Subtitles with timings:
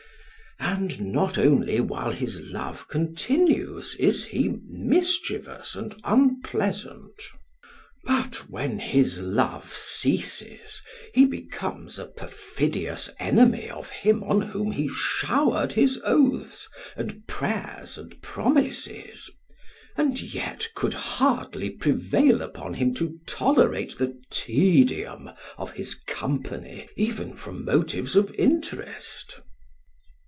[0.63, 7.19] And not only while his love continues is he mischievous and unpleasant,
[8.05, 10.81] but when his love ceases
[11.15, 17.97] he becomes a perfidious enemy of him on whom he showered his oaths and prayers
[17.97, 19.29] and promises,
[19.97, 27.33] and yet could hardly prevail upon him to tolerate the tedium of his company even
[27.33, 29.41] from motives of interest.